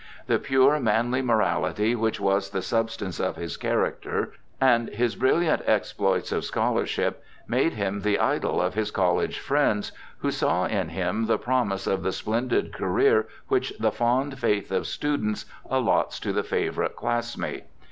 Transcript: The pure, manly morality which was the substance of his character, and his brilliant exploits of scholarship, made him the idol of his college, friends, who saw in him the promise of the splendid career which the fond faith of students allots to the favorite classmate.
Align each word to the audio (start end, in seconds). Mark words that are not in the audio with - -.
The 0.25 0.39
pure, 0.39 0.79
manly 0.79 1.21
morality 1.21 1.93
which 1.95 2.19
was 2.19 2.49
the 2.49 2.63
substance 2.63 3.19
of 3.19 3.35
his 3.35 3.55
character, 3.55 4.33
and 4.59 4.89
his 4.89 5.15
brilliant 5.15 5.61
exploits 5.67 6.31
of 6.31 6.43
scholarship, 6.43 7.23
made 7.47 7.73
him 7.73 7.99
the 8.01 8.17
idol 8.17 8.59
of 8.63 8.73
his 8.73 8.89
college, 8.89 9.37
friends, 9.37 9.91
who 10.17 10.31
saw 10.31 10.65
in 10.65 10.89
him 10.89 11.27
the 11.27 11.37
promise 11.37 11.85
of 11.85 12.01
the 12.01 12.13
splendid 12.13 12.73
career 12.73 13.27
which 13.47 13.73
the 13.79 13.91
fond 13.91 14.39
faith 14.39 14.71
of 14.71 14.87
students 14.87 15.45
allots 15.69 16.19
to 16.21 16.33
the 16.33 16.41
favorite 16.43 16.95
classmate. 16.95 17.65